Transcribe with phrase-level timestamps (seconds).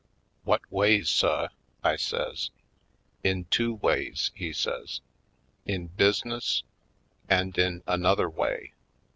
[0.47, 1.49] "Whut way, suh?"
[1.83, 2.49] I says.
[3.23, 5.01] "In two ways," he says;
[5.63, 6.63] "in business—
[7.29, 8.73] and in another way.